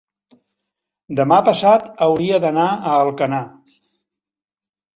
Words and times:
demà 1.19 1.37
passat 1.49 1.85
hauria 2.07 2.41
d'anar 2.47 2.67
a 2.73 2.97
Alcanar. 3.05 3.45